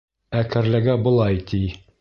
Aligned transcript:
Ә 0.39 0.41
кәрләгә 0.55 0.97
былай 1.05 1.41
ти: 1.53 1.65